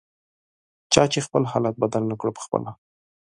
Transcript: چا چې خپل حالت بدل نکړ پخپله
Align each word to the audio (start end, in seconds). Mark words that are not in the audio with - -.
چا 0.93 1.03
چې 1.11 1.19
خپل 1.25 1.43
حالت 1.51 1.75
بدل 1.83 2.03
نکړ 2.11 2.27
پخپله 2.37 2.71